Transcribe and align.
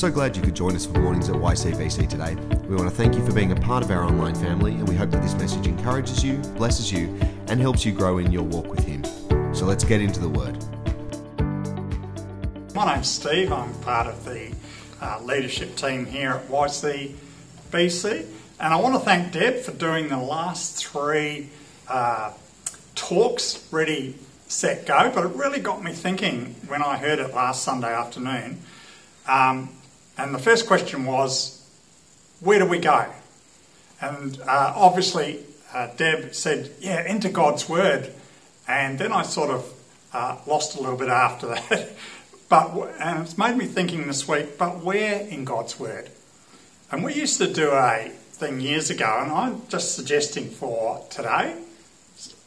so 0.00 0.10
glad 0.10 0.34
you 0.34 0.40
could 0.40 0.56
join 0.56 0.74
us 0.74 0.86
for 0.86 0.98
mornings 0.98 1.28
at 1.28 1.34
YCBC 1.34 2.08
today. 2.08 2.34
We 2.66 2.74
want 2.74 2.88
to 2.88 2.96
thank 2.96 3.16
you 3.16 3.26
for 3.26 3.34
being 3.34 3.52
a 3.52 3.56
part 3.56 3.84
of 3.84 3.90
our 3.90 4.02
online 4.02 4.34
family, 4.34 4.72
and 4.72 4.88
we 4.88 4.94
hope 4.94 5.10
that 5.10 5.20
this 5.20 5.34
message 5.34 5.66
encourages 5.66 6.24
you, 6.24 6.38
blesses 6.56 6.90
you, 6.90 7.14
and 7.48 7.60
helps 7.60 7.84
you 7.84 7.92
grow 7.92 8.16
in 8.16 8.32
your 8.32 8.44
walk 8.44 8.66
with 8.68 8.82
Him. 8.82 9.04
So 9.54 9.66
let's 9.66 9.84
get 9.84 10.00
into 10.00 10.18
the 10.18 10.28
Word. 10.30 10.56
My 12.74 12.94
name's 12.94 13.10
Steve. 13.10 13.52
I'm 13.52 13.74
part 13.80 14.06
of 14.06 14.24
the 14.24 14.54
uh, 15.02 15.20
leadership 15.22 15.76
team 15.76 16.06
here 16.06 16.30
at 16.30 16.48
YCBC, 16.48 18.26
and 18.58 18.72
I 18.72 18.76
want 18.76 18.94
to 18.94 19.00
thank 19.00 19.32
Deb 19.32 19.58
for 19.58 19.72
doing 19.72 20.08
the 20.08 20.16
last 20.16 20.82
three 20.82 21.50
uh, 21.88 22.32
talks, 22.94 23.68
ready, 23.70 24.14
set, 24.48 24.86
go. 24.86 25.12
But 25.14 25.26
it 25.26 25.36
really 25.36 25.60
got 25.60 25.84
me 25.84 25.92
thinking 25.92 26.54
when 26.68 26.82
I 26.82 26.96
heard 26.96 27.18
it 27.18 27.34
last 27.34 27.62
Sunday 27.64 27.92
afternoon. 27.92 28.62
Um, 29.28 29.68
and 30.20 30.34
the 30.34 30.38
first 30.38 30.66
question 30.66 31.06
was, 31.06 31.66
where 32.40 32.58
do 32.58 32.66
we 32.66 32.78
go? 32.78 33.06
And 34.02 34.38
uh, 34.42 34.72
obviously, 34.76 35.40
uh, 35.72 35.88
Deb 35.96 36.34
said, 36.34 36.70
yeah, 36.78 37.10
into 37.10 37.30
God's 37.30 37.70
Word. 37.70 38.12
And 38.68 38.98
then 38.98 39.12
I 39.12 39.22
sort 39.22 39.48
of 39.48 39.72
uh, 40.12 40.36
lost 40.46 40.76
a 40.76 40.80
little 40.80 40.98
bit 40.98 41.08
after 41.08 41.48
that. 41.48 41.90
but 42.50 42.94
And 43.00 43.20
it's 43.20 43.38
made 43.38 43.56
me 43.56 43.64
thinking 43.64 44.06
this 44.06 44.28
week, 44.28 44.58
but 44.58 44.84
where 44.84 45.20
in 45.22 45.46
God's 45.46 45.80
Word? 45.80 46.10
And 46.92 47.02
we 47.02 47.14
used 47.14 47.38
to 47.38 47.50
do 47.50 47.70
a 47.70 48.10
thing 48.32 48.60
years 48.60 48.90
ago, 48.90 49.20
and 49.22 49.32
I'm 49.32 49.62
just 49.68 49.94
suggesting 49.94 50.50
for 50.50 51.02
today, 51.08 51.56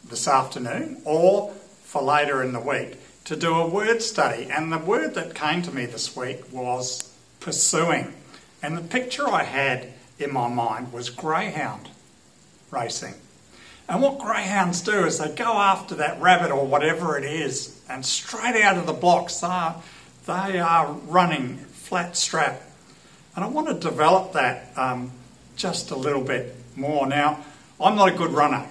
this 0.08 0.28
afternoon, 0.28 1.02
or 1.06 1.52
for 1.84 2.04
later 2.04 2.44
in 2.44 2.54
the 2.54 2.60
week, 2.60 2.98
to 3.26 3.36
do 3.36 3.56
a 3.56 3.68
word 3.68 4.04
study. 4.04 4.48
And 4.52 4.72
the 4.72 4.78
word 4.78 5.16
that 5.16 5.34
came 5.34 5.64
to 5.64 5.72
me 5.72 5.88
this 5.88 6.16
week 6.16 6.52
was 6.52 7.13
pursuing. 7.44 8.14
And 8.62 8.78
the 8.78 8.82
picture 8.82 9.28
I 9.28 9.44
had 9.44 9.90
in 10.18 10.32
my 10.34 10.48
mind 10.48 10.94
was 10.94 11.10
greyhound 11.10 11.90
racing. 12.72 13.16
And 13.90 14.02
what 14.02 14.18
greyhounds 14.18 14.82
do 14.82 15.06
is 15.06 15.20
they 15.20 15.30
go 15.36 15.58
after 15.58 15.96
that 15.96 16.22
rabbit 16.22 16.52
or 16.52 16.66
whatever 16.66 17.18
it 17.18 17.26
is, 17.26 17.82
and 17.90 18.06
straight 18.06 18.62
out 18.64 18.78
of 18.78 18.88
the 18.88 18.94
blocks, 18.94 19.42
they 19.42 19.48
are, 19.48 19.84
they 20.26 20.60
are 20.60 20.94
running 20.94 21.58
flat 21.58 22.16
strap. 22.16 22.62
And 23.36 23.44
I 23.44 23.50
want 23.50 23.68
to 23.68 23.74
develop 23.74 24.34
that 24.34 24.72
um, 24.78 25.12
just 25.58 25.92
a 25.92 25.96
little 25.96 26.24
bit 26.24 26.56
more. 26.78 27.06
Now, 27.06 27.44
I'm 27.80 27.96
not 27.96 28.08
a 28.08 28.16
good 28.16 28.32
runner 28.32 28.66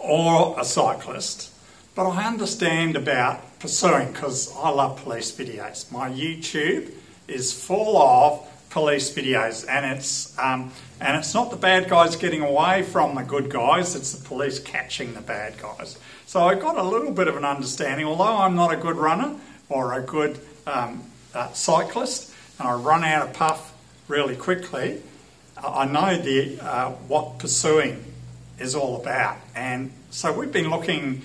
or 0.00 0.58
a 0.58 0.64
cyclist, 0.64 1.52
but 1.94 2.08
I 2.08 2.26
understand 2.26 2.96
about 2.96 3.60
pursuing 3.60 4.12
because 4.12 4.52
I 4.56 4.70
love 4.70 5.02
police 5.02 5.30
videos. 5.30 5.92
My 5.92 6.10
YouTube 6.10 6.92
is 7.28 7.52
full 7.52 7.96
of 7.96 8.44
police 8.70 9.14
videos, 9.14 9.66
and 9.68 9.96
it's 9.96 10.36
um, 10.38 10.72
and 11.00 11.16
it's 11.16 11.34
not 11.34 11.50
the 11.50 11.56
bad 11.56 11.88
guys 11.88 12.16
getting 12.16 12.42
away 12.42 12.82
from 12.82 13.14
the 13.14 13.22
good 13.22 13.50
guys; 13.50 13.94
it's 13.94 14.12
the 14.12 14.24
police 14.26 14.58
catching 14.58 15.14
the 15.14 15.20
bad 15.20 15.60
guys. 15.60 15.98
So 16.26 16.40
I 16.40 16.54
got 16.54 16.76
a 16.76 16.82
little 16.82 17.12
bit 17.12 17.28
of 17.28 17.36
an 17.36 17.44
understanding. 17.44 18.06
Although 18.06 18.38
I'm 18.38 18.56
not 18.56 18.72
a 18.72 18.76
good 18.76 18.96
runner 18.96 19.36
or 19.68 19.94
a 19.94 20.02
good 20.02 20.40
um, 20.66 21.02
uh, 21.34 21.52
cyclist, 21.52 22.34
and 22.58 22.68
I 22.68 22.74
run 22.74 23.04
out 23.04 23.28
of 23.28 23.34
puff 23.34 23.74
really 24.08 24.36
quickly, 24.36 25.02
I 25.56 25.84
know 25.86 26.16
the 26.16 26.58
uh, 26.60 26.90
what 27.08 27.38
pursuing 27.38 28.04
is 28.58 28.74
all 28.74 29.00
about, 29.00 29.36
and 29.54 29.92
so 30.10 30.32
we've 30.32 30.52
been 30.52 30.70
looking 30.70 31.22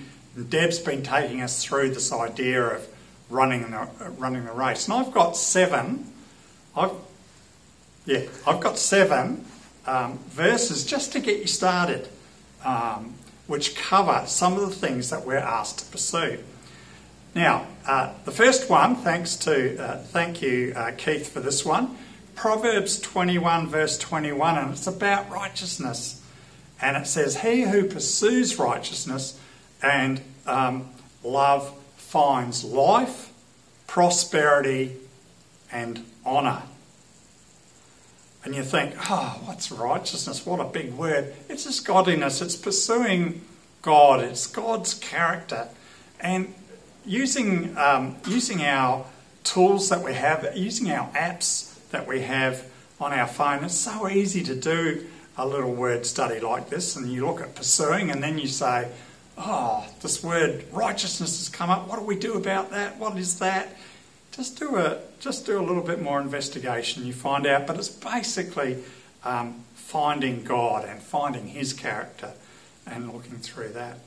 Deb's 0.50 0.80
been 0.80 1.04
taking 1.04 1.42
us 1.42 1.64
through 1.64 1.90
this 1.92 2.12
idea 2.12 2.64
of 2.64 2.88
running 3.34 3.72
the, 3.72 3.88
running 4.18 4.46
the 4.46 4.52
race. 4.54 4.88
And 4.88 4.94
I've 4.94 5.12
got 5.12 5.36
seven, 5.36 6.12
I've, 6.76 6.92
yeah, 8.06 8.22
I've 8.48 8.60
got 8.60 8.78
seven 8.78 9.46
um, 9.86 10.20
verses 10.30 10.86
just 10.86 11.12
to 11.14 11.20
get 11.20 11.40
you 11.40 11.48
started, 11.48 12.08
um, 12.64 13.16
which 13.48 13.76
cover 13.76 14.24
some 14.28 14.54
of 14.54 14.62
the 14.62 14.76
things 14.76 15.10
that 15.10 15.26
we're 15.26 15.38
asked 15.38 15.80
to 15.80 15.86
pursue. 15.86 16.40
Now, 17.36 17.68
uh, 17.88 18.14
the 18.26 18.32
first 18.32 18.70
one, 18.70 18.96
thanks 18.96 19.36
to, 19.38 19.84
uh, 19.84 19.98
thank 19.98 20.42
you, 20.42 20.74
uh, 20.76 20.92
Keith, 20.96 21.30
for 21.30 21.40
this 21.40 21.66
one. 21.66 21.98
Proverbs 22.36 23.00
21, 23.00 23.68
verse 23.68 23.98
21, 23.98 24.58
and 24.58 24.72
it's 24.72 24.88
about 24.88 25.30
righteousness. 25.32 26.22
And 26.82 26.96
it 26.96 27.08
says, 27.08 27.42
He 27.42 27.62
who 27.62 27.86
pursues 27.86 28.60
righteousness 28.60 29.40
and 29.82 30.22
um, 30.46 30.90
love 31.24 31.74
finds 31.98 32.64
life, 32.64 33.33
prosperity, 33.94 34.92
and 35.72 36.04
honour. 36.26 36.64
And 38.44 38.56
you 38.56 38.64
think, 38.64 38.96
oh, 39.08 39.40
what's 39.46 39.72
righteousness? 39.72 40.48
What 40.48 40.60
a 40.60 40.64
big 40.64 40.94
word. 40.94 41.32
It's 41.48 41.66
just 41.66 41.86
godliness, 41.86 42.42
it's 42.42 42.56
pursuing 42.56 43.42
God, 43.84 44.22
it's 44.22 44.48
God's 44.48 44.96
character. 44.96 45.68
And 46.20 46.56
using, 47.06 47.78
um, 47.78 48.16
using 48.28 48.64
our 48.64 49.06
tools 49.44 49.90
that 49.90 50.04
we 50.04 50.16
have, 50.16 50.58
using 50.58 50.90
our 50.90 51.08
apps 51.10 51.76
that 51.92 52.08
we 52.08 52.22
have 52.22 52.66
on 53.00 53.14
our 53.14 53.28
phone, 53.28 53.64
it's 53.64 53.76
so 53.76 54.10
easy 54.10 54.42
to 54.42 54.56
do 54.56 55.06
a 55.38 55.46
little 55.46 55.72
word 55.72 56.08
study 56.08 56.40
like 56.40 56.68
this. 56.68 56.96
And 56.96 57.12
you 57.12 57.28
look 57.28 57.42
at 57.42 57.54
pursuing, 57.54 58.10
and 58.10 58.24
then 58.24 58.40
you 58.40 58.48
say, 58.48 58.90
oh, 59.38 59.88
this 60.02 60.24
word 60.24 60.66
righteousness 60.72 61.40
has 61.40 61.50
come 61.50 61.70
up. 61.70 61.88
What 61.88 62.00
do 62.00 62.06
we 62.06 62.18
do 62.18 62.36
about 62.36 62.72
that? 62.72 62.98
What 62.98 63.18
is 63.18 63.40
that? 63.40 63.76
Just 64.32 64.58
do 64.58 64.78
a 64.78 65.00
just 65.20 65.46
do 65.46 65.60
a 65.60 65.64
little 65.64 65.84
bit 65.84 66.02
more 66.02 66.20
investigation. 66.20 67.06
You 67.06 67.14
find 67.14 67.46
out, 67.46 67.68
but 67.68 67.78
it's 67.78 67.90
basically 67.90 68.84
um, 69.24 69.64
finding 69.76 70.44
God 70.44 70.86
and 70.86 71.02
finding 71.02 71.48
His 71.48 71.72
character 71.74 72.32
and 72.86 73.14
looking 73.14 73.38
through 73.38 73.70
that. 73.70 74.00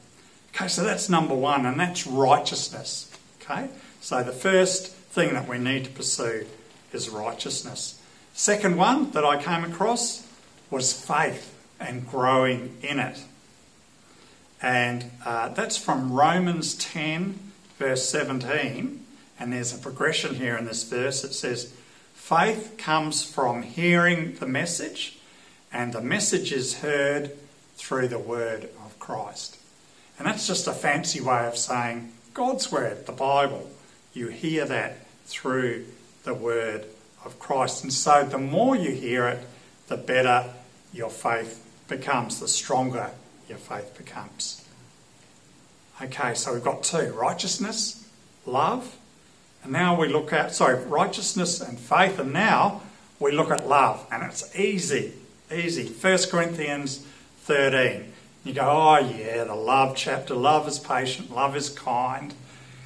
Okay, 0.54 0.68
so 0.68 0.82
that's 0.82 1.08
number 1.08 1.34
one, 1.34 1.66
and 1.66 1.78
that's 1.78 2.06
righteousness. 2.06 3.10
Okay, 3.40 3.68
so 4.00 4.22
the 4.22 4.32
first 4.32 4.88
thing 4.88 5.34
that 5.34 5.48
we 5.48 5.58
need 5.58 5.84
to 5.84 5.90
pursue 5.90 6.46
is 6.92 7.08
righteousness. 7.08 8.00
Second 8.34 8.76
one 8.76 9.12
that 9.12 9.24
I 9.24 9.42
came 9.42 9.64
across 9.64 10.26
was 10.70 10.92
faith 10.92 11.54
and 11.78 12.08
growing 12.08 12.76
in 12.82 12.98
it. 12.98 13.18
And 14.62 15.10
uh, 15.24 15.50
that's 15.50 15.76
from 15.76 16.12
Romans 16.12 16.74
10, 16.74 17.38
verse 17.78 18.08
17. 18.08 19.04
And 19.38 19.52
there's 19.52 19.74
a 19.74 19.78
progression 19.78 20.36
here 20.36 20.56
in 20.56 20.64
this 20.64 20.84
verse. 20.84 21.24
It 21.24 21.34
says, 21.34 21.72
Faith 22.14 22.74
comes 22.78 23.22
from 23.22 23.62
hearing 23.62 24.34
the 24.36 24.46
message, 24.46 25.18
and 25.72 25.92
the 25.92 26.00
message 26.00 26.50
is 26.52 26.78
heard 26.78 27.32
through 27.76 28.08
the 28.08 28.18
word 28.18 28.64
of 28.84 28.98
Christ. 28.98 29.58
And 30.18 30.26
that's 30.26 30.46
just 30.46 30.66
a 30.66 30.72
fancy 30.72 31.20
way 31.20 31.46
of 31.46 31.56
saying 31.56 32.12
God's 32.34 32.72
word, 32.72 33.06
the 33.06 33.12
Bible. 33.12 33.70
You 34.12 34.28
hear 34.28 34.64
that 34.64 35.06
through 35.26 35.84
the 36.24 36.34
word 36.34 36.86
of 37.24 37.38
Christ. 37.38 37.84
And 37.84 37.92
so 37.92 38.24
the 38.24 38.38
more 38.38 38.74
you 38.74 38.92
hear 38.92 39.28
it, 39.28 39.46
the 39.88 39.96
better 39.96 40.52
your 40.92 41.10
faith 41.10 41.62
becomes, 41.86 42.40
the 42.40 42.48
stronger 42.48 43.10
your 43.48 43.58
faith 43.58 43.96
becomes. 43.96 44.64
Okay, 46.02 46.34
so 46.34 46.52
we've 46.52 46.64
got 46.64 46.82
two 46.82 47.12
righteousness, 47.12 48.08
love, 48.44 48.96
and 49.62 49.72
now 49.72 49.98
we 49.98 50.08
look 50.08 50.32
at, 50.32 50.54
sorry, 50.54 50.84
righteousness 50.84 51.60
and 51.60 51.78
faith, 51.78 52.18
and 52.18 52.32
now 52.32 52.82
we 53.18 53.32
look 53.32 53.50
at 53.50 53.66
love, 53.66 54.06
and 54.12 54.22
it's 54.22 54.54
easy, 54.56 55.14
easy. 55.52 55.86
1 55.86 56.18
Corinthians 56.30 57.06
13. 57.44 58.12
You 58.44 58.52
go, 58.52 58.62
oh 58.62 58.98
yeah, 58.98 59.42
the 59.44 59.54
love 59.54 59.96
chapter. 59.96 60.34
Love 60.34 60.68
is 60.68 60.78
patient, 60.78 61.34
love 61.34 61.56
is 61.56 61.68
kind, 61.68 62.32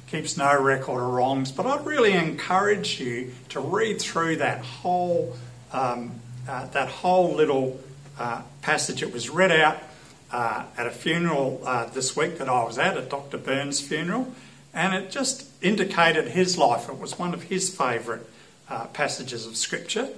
keeps 0.07 0.37
no 0.37 0.59
record 0.59 1.01
of 1.01 1.09
wrongs. 1.11 1.51
But 1.51 1.67
I'd 1.67 1.85
really 1.85 2.13
encourage 2.13 2.99
you 2.99 3.33
to 3.49 3.59
read 3.59 4.01
through 4.01 4.37
that 4.37 4.63
whole 4.63 5.35
um, 5.71 6.13
uh, 6.47 6.65
that 6.67 6.87
whole 6.89 7.35
little 7.35 7.79
uh, 8.17 8.41
passage. 8.61 9.03
It 9.03 9.13
was 9.13 9.29
read 9.29 9.51
out 9.51 9.77
uh, 10.31 10.63
at 10.77 10.87
a 10.87 10.91
funeral 10.91 11.61
uh, 11.65 11.85
this 11.85 12.15
week 12.15 12.37
that 12.37 12.49
I 12.49 12.63
was 12.63 12.77
at, 12.77 12.97
at 12.97 13.09
Dr. 13.09 13.37
Burns' 13.37 13.81
funeral, 13.81 14.33
and 14.73 14.95
it 14.95 15.11
just 15.11 15.47
indicated 15.61 16.29
his 16.29 16.57
life. 16.57 16.89
It 16.89 16.97
was 16.97 17.19
one 17.19 17.33
of 17.33 17.43
his 17.43 17.75
favourite 17.75 18.21
uh, 18.69 18.85
passages 18.87 19.45
of 19.45 19.57
Scripture. 19.57 20.09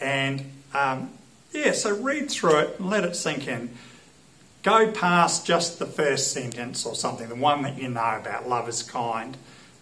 And 0.00 0.50
um, 0.74 1.10
yeah, 1.52 1.72
so 1.72 1.94
read 1.94 2.30
through 2.30 2.58
it 2.58 2.78
and 2.78 2.90
let 2.90 3.04
it 3.04 3.16
sink 3.16 3.48
in. 3.48 3.70
Go 4.62 4.92
past 4.92 5.46
just 5.46 5.78
the 5.78 5.86
first 5.86 6.32
sentence 6.32 6.86
or 6.86 6.94
something, 6.94 7.28
the 7.28 7.34
one 7.34 7.62
that 7.62 7.80
you 7.80 7.88
know 7.88 8.18
about 8.20 8.48
love 8.48 8.68
is 8.68 8.82
kind, 8.82 9.36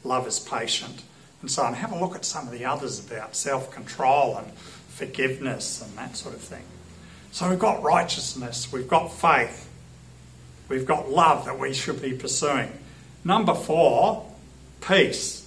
love 0.05 0.27
is 0.27 0.39
patient, 0.39 1.03
and 1.43 1.51
so 1.51 1.63
on. 1.63 1.75
Have 1.75 1.93
a 1.93 1.99
look 1.99 2.15
at 2.15 2.25
some 2.25 2.47
of 2.47 2.53
the 2.53 2.65
others 2.65 3.05
about 3.05 3.37
self 3.37 3.71
control 3.71 4.37
and 4.39 4.53
forgiveness 4.89 5.83
and 5.83 5.97
that 5.99 6.17
sort 6.17 6.35
of 6.35 6.41
thing. 6.41 6.65
So 7.33 7.49
we've 7.49 7.59
got 7.59 7.83
righteousness, 7.83 8.73
we've 8.73 8.89
got 8.89 9.13
faith, 9.13 9.70
We've 10.71 10.87
got 10.87 11.11
love 11.11 11.47
that 11.47 11.59
we 11.59 11.75
should 11.75 12.01
be 12.01 12.13
pursuing. 12.13 12.71
Number 13.25 13.55
four, 13.55 14.25
peace. 14.81 15.45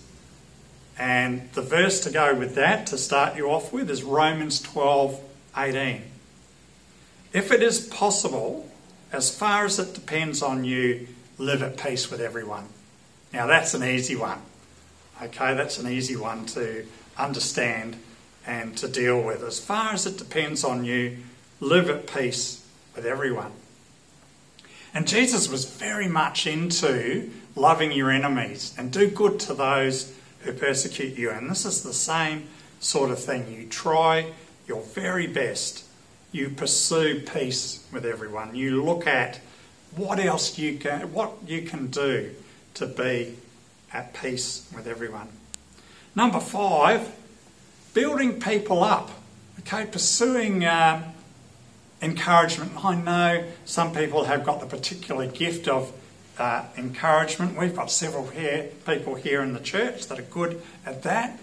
And 0.99 1.49
the 1.53 1.61
verse 1.61 2.01
to 2.01 2.11
go 2.11 2.35
with 2.35 2.55
that, 2.55 2.87
to 2.87 2.97
start 2.97 3.37
you 3.37 3.49
off 3.49 3.71
with, 3.71 3.89
is 3.89 4.03
Romans 4.03 4.61
12 4.61 5.19
18. 5.57 6.01
If 7.31 7.53
it 7.53 7.63
is 7.63 7.79
possible, 7.87 8.69
as 9.13 9.33
far 9.35 9.63
as 9.63 9.79
it 9.79 9.93
depends 9.93 10.41
on 10.41 10.65
you, 10.65 11.07
live 11.37 11.63
at 11.63 11.77
peace 11.77 12.11
with 12.11 12.19
everyone. 12.19 12.65
Now, 13.31 13.47
that's 13.47 13.73
an 13.73 13.83
easy 13.83 14.17
one. 14.17 14.39
Okay, 15.21 15.53
that's 15.53 15.79
an 15.79 15.89
easy 15.89 16.17
one 16.17 16.45
to 16.47 16.85
understand 17.17 17.95
and 18.45 18.77
to 18.77 18.89
deal 18.89 19.21
with. 19.21 19.41
As 19.41 19.57
far 19.57 19.93
as 19.93 20.05
it 20.05 20.17
depends 20.17 20.65
on 20.65 20.83
you, 20.83 21.19
live 21.61 21.89
at 21.89 22.07
peace 22.13 22.67
with 22.93 23.05
everyone. 23.05 23.53
And 24.94 25.07
Jesus 25.07 25.50
was 25.50 25.66
very 25.66 26.07
much 26.07 26.45
into 26.45 27.31
loving 27.56 27.92
your 27.92 28.12
enemies 28.12 28.74
and 28.78 28.92
do 28.92 29.10
good 29.10 29.40
to 29.42 29.54
those 29.54 30.13
who 30.42 30.54
persecute 30.54 31.18
you. 31.18 31.31
And 31.31 31.50
this 31.50 31.66
is 31.66 31.84
the 31.84 31.94
same 31.94 32.48
sort 32.80 33.10
of 33.10 33.19
thing. 33.19 33.51
You 33.51 33.68
try 33.68 34.31
your 34.68 34.81
very 34.81 35.28
best. 35.28 35.86
You 36.31 36.50
pursue 36.50 37.22
peace 37.22 37.86
with 37.92 38.06
everyone. 38.06 38.56
You 38.56 38.84
look 38.84 39.07
at 39.07 39.40
what 39.95 40.19
else 40.19 40.57
you 40.57 40.78
can, 40.78 41.13
what 41.13 41.34
you 41.48 41.62
can 41.62 41.88
do 41.88 42.31
to 42.75 42.88
be 42.88 43.36
at 43.92 44.13
peace 44.13 44.69
with 44.75 44.88
everyone. 44.88 45.28
Number 46.16 46.40
five, 46.40 47.12
building 47.94 48.40
people 48.40 48.84
up. 48.84 49.12
Okay, 49.60 49.86
pursuing 49.86 50.66
uh, 50.66 51.12
encouragement. 52.03 52.83
I 52.83 52.95
know 52.95 53.45
some 53.65 53.94
people 53.94 54.25
have 54.25 54.44
got 54.44 54.59
the 54.59 54.65
particular 54.65 55.25
gift 55.25 55.67
of 55.67 55.91
uh, 56.38 56.65
encouragement. 56.77 57.57
We've 57.57 57.75
got 57.75 57.89
several 57.89 58.27
here, 58.27 58.69
people 58.85 59.15
here 59.15 59.41
in 59.41 59.53
the 59.53 59.59
church 59.59 60.07
that 60.07 60.19
are 60.19 60.23
good 60.23 60.61
at 60.85 61.03
that. 61.03 61.39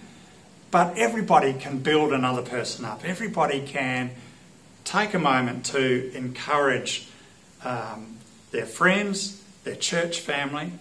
But 0.70 0.96
everybody 0.96 1.54
can 1.54 1.78
build 1.78 2.12
another 2.12 2.42
person 2.42 2.84
up. 2.84 3.04
Everybody 3.04 3.62
can 3.62 4.10
take 4.84 5.14
a 5.14 5.18
moment 5.18 5.64
to 5.66 6.12
encourage 6.14 7.08
um, 7.64 8.18
their 8.50 8.66
friends, 8.66 9.42
their 9.64 9.74
church 9.74 10.20
family. 10.20 10.72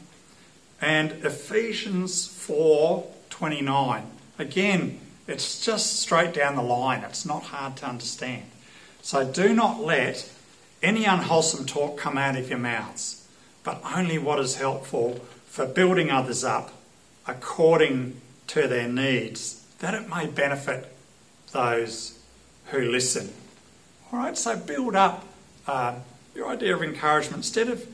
And 0.81 1.11
Ephesians 1.23 2.27
4:29. 2.27 4.03
Again, 4.37 4.99
it's 5.27 5.63
just 5.65 5.99
straight 5.99 6.33
down 6.33 6.55
the 6.55 6.63
line. 6.63 7.03
It's 7.03 7.25
not 7.25 7.43
hard 7.43 7.75
to 7.77 7.87
understand. 7.87 8.43
So 9.01 9.29
do 9.29 9.53
not 9.53 9.81
let 9.81 10.29
any 10.81 11.05
unwholesome 11.05 11.65
talk 11.65 11.97
come 11.97 12.17
out 12.17 12.37
of 12.37 12.49
your 12.49 12.59
mouths, 12.59 13.27
but 13.63 13.81
only 13.95 14.17
what 14.17 14.39
is 14.39 14.55
helpful 14.55 15.19
for 15.47 15.65
building 15.65 16.11
others 16.11 16.43
up 16.43 16.71
according 17.27 18.19
to 18.47 18.67
their 18.67 18.87
needs, 18.87 19.65
that 19.79 19.93
it 19.93 20.09
may 20.09 20.25
benefit 20.25 20.95
those 21.51 22.19
who 22.65 22.81
listen. 22.81 23.31
All 24.11 24.19
right, 24.19 24.37
so 24.37 24.55
build 24.57 24.95
up 24.95 25.25
uh, 25.67 25.95
your 26.35 26.49
idea 26.49 26.75
of 26.75 26.81
encouragement. 26.81 27.37
Instead 27.37 27.69
of, 27.69 27.87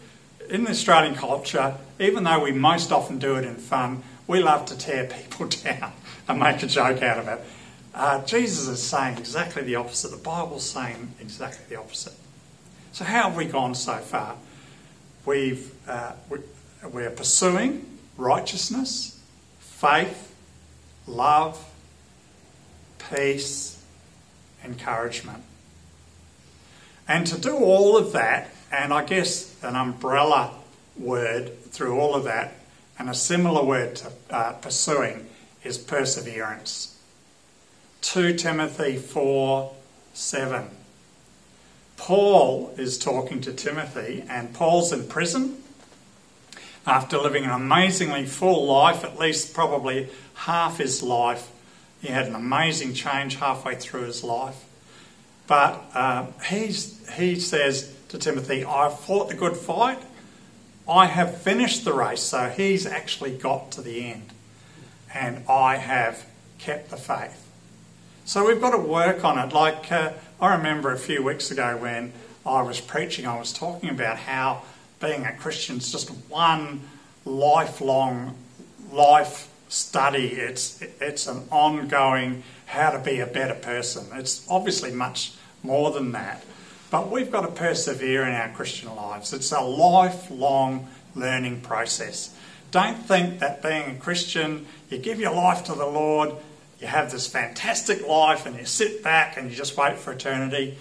in 0.49 0.63
the 0.63 0.69
Australian 0.69 1.15
culture, 1.15 1.75
even 1.99 2.23
though 2.23 2.43
we 2.43 2.51
most 2.51 2.91
often 2.91 3.19
do 3.19 3.35
it 3.35 3.43
in 3.43 3.55
fun, 3.55 4.03
we 4.27 4.41
love 4.41 4.65
to 4.67 4.77
tear 4.77 5.05
people 5.21 5.47
down 5.47 5.91
and 6.27 6.39
make 6.39 6.61
a 6.63 6.67
joke 6.67 7.01
out 7.01 7.19
of 7.19 7.27
it. 7.27 7.41
Uh, 7.95 8.21
Jesus 8.25 8.67
is 8.67 8.83
saying 8.83 9.17
exactly 9.17 9.63
the 9.63 9.75
opposite. 9.75 10.11
The 10.11 10.17
Bible's 10.17 10.69
saying 10.69 11.13
exactly 11.21 11.63
the 11.69 11.79
opposite. 11.79 12.13
So, 12.91 13.05
how 13.05 13.29
have 13.29 13.37
we 13.37 13.45
gone 13.45 13.73
so 13.73 13.95
far? 13.95 14.35
We've, 15.25 15.73
uh, 15.87 16.11
we, 16.29 16.39
we're 16.91 17.09
pursuing 17.09 17.85
righteousness, 18.17 19.17
faith, 19.59 20.35
love, 21.07 21.57
peace, 23.13 23.81
encouragement. 24.65 25.43
And 27.07 27.25
to 27.27 27.39
do 27.39 27.55
all 27.55 27.95
of 27.95 28.11
that, 28.11 28.49
and 28.73 28.91
I 28.91 29.05
guess 29.05 29.55
an 29.63 29.77
umbrella 29.77 30.51
word 30.97 31.63
through 31.71 31.97
all 31.97 32.13
of 32.13 32.25
that, 32.25 32.55
and 32.99 33.09
a 33.09 33.13
similar 33.13 33.63
word 33.63 33.95
to 33.97 34.11
uh, 34.29 34.51
pursuing, 34.53 35.27
is 35.63 35.77
perseverance. 35.77 36.94
2 38.05 38.35
Timothy 38.35 38.97
4 38.97 39.73
7. 40.13 40.69
Paul 41.97 42.71
is 42.77 42.99
talking 42.99 43.41
to 43.41 43.51
Timothy, 43.51 44.23
and 44.29 44.53
Paul's 44.53 44.93
in 44.93 45.07
prison 45.07 45.63
after 46.85 47.17
living 47.17 47.45
an 47.45 47.49
amazingly 47.49 48.27
full 48.27 48.67
life, 48.67 49.03
at 49.03 49.17
least 49.17 49.55
probably 49.55 50.09
half 50.35 50.77
his 50.77 51.01
life. 51.01 51.51
He 51.99 52.09
had 52.09 52.27
an 52.27 52.35
amazing 52.35 52.93
change 52.93 53.37
halfway 53.37 53.73
through 53.73 54.03
his 54.03 54.23
life. 54.23 54.63
But 55.47 55.83
uh, 55.95 56.27
he's, 56.47 57.09
he 57.15 57.39
says 57.39 57.91
to 58.09 58.19
Timothy, 58.19 58.63
I've 58.63 58.99
fought 58.99 59.29
the 59.29 59.35
good 59.35 59.57
fight, 59.57 59.99
I 60.87 61.07
have 61.07 61.41
finished 61.41 61.83
the 61.83 61.93
race. 61.93 62.21
So 62.21 62.49
he's 62.49 62.85
actually 62.85 63.35
got 63.35 63.71
to 63.71 63.81
the 63.81 64.05
end, 64.05 64.31
and 65.11 65.43
I 65.49 65.77
have 65.77 66.23
kept 66.59 66.91
the 66.91 66.97
faith. 66.97 67.44
So 68.27 68.43
we've 68.47 68.59
got 68.59 68.71
to 68.71 68.79
work 68.79 69.23
on 69.23 69.37
it. 69.37 69.53
Like 69.53 69.91
uh, 69.91 70.13
I 70.41 70.55
remember 70.55 70.91
a 70.91 70.97
few 70.97 71.21
weeks 71.23 71.51
ago 71.51 71.77
when 71.77 72.11
I 72.43 72.63
was 72.63 72.81
preaching, 72.81 73.27
I 73.27 73.37
was 73.37 73.53
talking 73.53 73.91
about 73.91 74.17
how 74.17 74.63
being 74.99 75.23
a 75.25 75.33
Christian 75.33 75.77
is 75.77 75.91
just 75.91 76.09
one 76.27 76.81
lifelong 77.23 78.35
life 78.91 79.47
study. 79.69 80.25
It's 80.29 80.81
it's 80.99 81.27
an 81.27 81.43
ongoing 81.51 82.41
how 82.65 82.89
to 82.89 82.97
be 82.97 83.19
a 83.19 83.27
better 83.27 83.53
person. 83.53 84.07
It's 84.13 84.43
obviously 84.49 84.91
much 84.91 85.33
more 85.61 85.91
than 85.91 86.13
that. 86.13 86.43
But 86.89 87.11
we've 87.11 87.31
got 87.31 87.41
to 87.41 87.51
persevere 87.51 88.23
in 88.23 88.33
our 88.33 88.49
Christian 88.49 88.95
lives. 88.95 89.33
It's 89.33 89.51
a 89.51 89.61
lifelong 89.61 90.87
learning 91.13 91.61
process. 91.61 92.35
Don't 92.71 92.97
think 92.97 93.37
that 93.39 93.61
being 93.61 93.95
a 93.95 93.99
Christian, 93.99 94.65
you 94.89 94.97
give 94.97 95.19
your 95.19 95.35
life 95.35 95.63
to 95.65 95.75
the 95.75 95.85
Lord, 95.85 96.31
you 96.79 96.87
have 96.87 97.11
this 97.11 97.27
fantastic 97.27 98.05
life 98.05 98.45
and 98.45 98.57
you 98.57 98.65
sit 98.65 99.03
back 99.03 99.37
and 99.37 99.49
you 99.49 99.55
just 99.55 99.77
wait 99.77 99.97
for 99.97 100.11
eternity. 100.11 100.77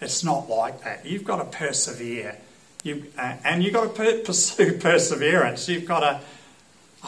It's 0.00 0.24
not 0.24 0.48
like 0.48 0.82
that. 0.84 1.06
You've 1.06 1.24
got 1.24 1.36
to 1.36 1.56
persevere. 1.56 2.36
You, 2.82 3.06
uh, 3.18 3.36
and 3.44 3.62
you've 3.62 3.72
got 3.72 3.82
to 3.84 3.88
per- 3.90 4.18
pursue 4.24 4.78
perseverance. 4.78 5.68
You've 5.68 5.86
got 5.86 6.00
to, 6.00 6.20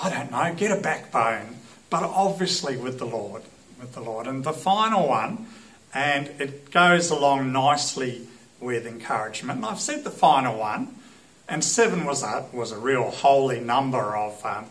I 0.01 0.11
don't 0.11 0.31
know, 0.31 0.55
get 0.55 0.77
a 0.77 0.81
backbone, 0.81 1.57
but 1.91 2.03
obviously 2.03 2.77
with 2.77 2.99
the 2.99 3.07
Lord. 3.07 3.43
With 3.81 3.95
the 3.95 4.01
Lord. 4.01 4.27
And 4.27 4.45
the 4.45 4.53
final 4.53 5.09
one, 5.09 5.47
and 5.93 6.29
it 6.41 6.71
goes 6.71 7.11
along 7.11 7.53
nicely 7.53 8.27
with 8.61 8.87
encouragement. 8.87 9.59
And 9.59 9.67
I've 9.67 9.81
said 9.81 10.05
the 10.05 10.11
final 10.11 10.59
one, 10.59 10.95
and 11.49 11.65
seven 11.65 12.05
was 12.05 12.23
a, 12.23 12.47
was 12.53 12.73
a 12.73 12.79
real 12.79 13.11
holy 13.11 13.61
number 13.61 14.17
of, 14.17 14.45
um, 14.45 14.67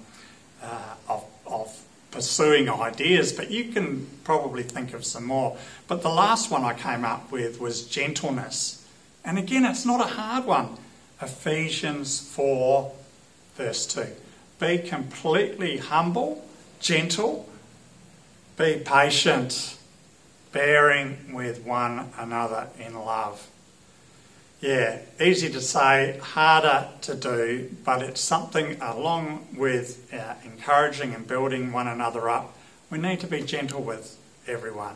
uh, 0.62 0.96
of, 1.08 1.26
of 1.46 1.87
pursuing 2.18 2.68
ideas, 2.68 3.32
but 3.32 3.52
you 3.52 3.66
can 3.66 4.08
probably 4.24 4.64
think 4.64 4.92
of 4.92 5.06
some 5.06 5.24
more. 5.24 5.56
But 5.88 6.02
the 6.02 6.10
last 6.10 6.50
one 6.50 6.64
I 6.64 6.74
came 6.74 7.06
up 7.06 7.32
with 7.32 7.62
was 7.62 7.86
gentleness. 7.86 8.84
And 9.24 9.38
again, 9.38 9.64
it's 9.66 9.86
not 9.86 10.02
a 10.02 10.16
hard 10.16 10.46
one. 10.46 10.78
Ephesians 11.22 12.20
4, 12.20 12.92
verse 13.54 13.86
2. 13.86 14.08
Be 14.60 14.80
completely 14.80 15.78
humble, 15.78 16.44
gentle, 16.80 17.48
be 18.58 18.82
patient, 18.84 19.78
bearing 20.52 21.36
with 21.36 21.62
one 21.62 22.10
another 22.18 22.70
in 22.80 22.96
love. 22.96 23.48
Yeah, 24.60 24.98
easy 25.22 25.52
to 25.52 25.62
say, 25.62 26.18
harder 26.20 26.90
to 27.02 27.14
do, 27.14 27.70
but 27.86 28.02
it's 28.02 28.20
something 28.20 28.82
along 28.82 29.48
with 29.56 30.12
uh, 30.12 30.34
encouraging 30.44 31.14
and 31.14 31.28
building 31.28 31.72
one 31.72 31.88
another 31.88 32.28
up. 32.28 32.58
We 32.90 32.98
need 32.98 33.20
to 33.20 33.28
be 33.28 33.42
gentle 33.42 33.84
with 33.84 34.18
everyone. 34.48 34.96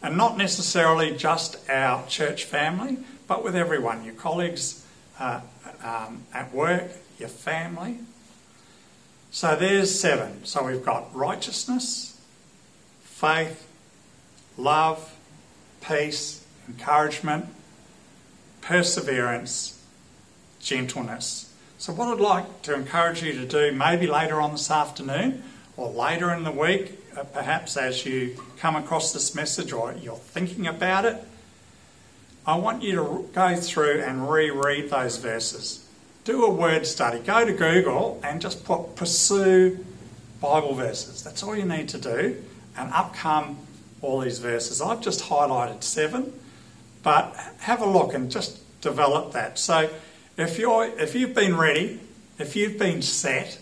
And 0.00 0.16
not 0.16 0.38
necessarily 0.38 1.16
just 1.16 1.68
our 1.68 2.06
church 2.06 2.44
family, 2.44 2.98
but 3.26 3.42
with 3.42 3.56
everyone 3.56 4.04
your 4.04 4.14
colleagues 4.14 4.86
uh, 5.18 5.40
um, 5.82 6.22
at 6.32 6.54
work, 6.54 6.84
your 7.18 7.28
family. 7.28 7.98
So 9.32 9.56
there's 9.56 9.98
seven. 9.98 10.44
So 10.44 10.64
we've 10.64 10.84
got 10.84 11.12
righteousness, 11.14 12.20
faith, 13.02 13.66
love, 14.56 15.16
peace, 15.80 16.44
encouragement 16.68 17.46
perseverance, 18.60 19.82
gentleness. 20.60 21.52
So, 21.78 21.92
what 21.92 22.08
I'd 22.08 22.20
like 22.20 22.62
to 22.62 22.74
encourage 22.74 23.22
you 23.22 23.32
to 23.32 23.46
do, 23.46 23.72
maybe 23.72 24.06
later 24.06 24.40
on 24.40 24.52
this 24.52 24.70
afternoon 24.70 25.42
or 25.76 25.88
later 25.88 26.32
in 26.32 26.44
the 26.44 26.50
week, 26.50 26.98
uh, 27.16 27.24
perhaps 27.24 27.76
as 27.76 28.04
you 28.04 28.36
come 28.58 28.76
across 28.76 29.12
this 29.12 29.34
message 29.34 29.72
or 29.72 29.94
you're 29.94 30.16
thinking 30.16 30.66
about 30.66 31.04
it, 31.04 31.24
I 32.46 32.56
want 32.56 32.82
you 32.82 32.92
to 32.96 33.28
go 33.32 33.56
through 33.56 34.02
and 34.02 34.30
reread 34.30 34.90
those 34.90 35.16
verses. 35.16 35.86
Do 36.24 36.44
a 36.44 36.50
word 36.50 36.86
study. 36.86 37.18
Go 37.18 37.44
to 37.44 37.52
Google 37.52 38.20
and 38.22 38.40
just 38.40 38.64
put 38.64 38.96
pursue 38.96 39.84
Bible 40.40 40.74
verses. 40.74 41.22
That's 41.22 41.42
all 41.42 41.56
you 41.56 41.64
need 41.64 41.88
to 41.90 41.98
do. 41.98 42.42
And 42.76 42.92
up 42.92 43.14
come 43.14 43.58
all 44.02 44.20
these 44.20 44.38
verses. 44.38 44.80
I've 44.80 45.00
just 45.00 45.24
highlighted 45.24 45.82
seven, 45.82 46.32
but 47.02 47.34
have 47.60 47.80
a 47.82 47.86
look 47.86 48.14
and 48.14 48.30
just 48.30 48.58
develop 48.80 49.32
that. 49.32 49.58
So 49.58 49.90
if 50.36 50.58
you're 50.58 50.84
if 50.84 51.14
you've 51.14 51.34
been 51.34 51.56
ready, 51.56 52.00
if 52.38 52.56
you've 52.56 52.78
been 52.78 53.02
set, 53.02 53.58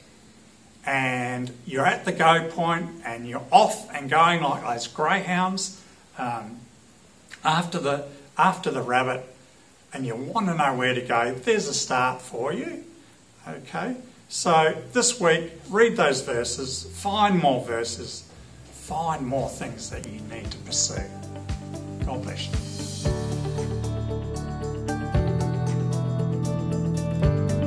and 0.89 1.51
you're 1.67 1.85
at 1.85 2.05
the 2.05 2.13
go 2.13 2.49
point 2.49 2.89
and 3.05 3.29
you're 3.29 3.45
off 3.51 3.93
and 3.95 4.09
going 4.09 4.41
like 4.43 4.63
those 4.63 4.87
greyhounds 4.87 5.83
um, 6.17 6.59
after 7.45 7.79
the 7.79 8.07
after 8.39 8.71
the 8.71 8.83
rabbit, 8.83 9.25
and 9.93 10.07
you 10.07 10.15
want 10.15 10.47
to 10.47 10.55
know 10.55 10.75
where 10.75 10.95
to 10.95 11.03
go, 11.03 11.35
there's 11.35 11.67
a 11.67 11.75
start 11.75 12.23
for 12.23 12.53
you. 12.53 12.85
Okay, 13.47 13.97
so 14.29 14.77
this 14.93 15.21
week 15.21 15.53
read 15.69 15.97
those 15.97 16.21
verses, 16.23 16.85
find 16.95 17.39
more 17.39 17.65
verses, 17.65 18.31
find 18.71 19.27
more 19.27 19.49
things 19.49 19.91
that 19.91 20.07
you 20.07 20.21
need 20.33 20.51
to 20.51 20.59
pursue. 20.59 21.03
God 22.05 22.23
bless 22.23 22.47
you. 22.47 22.78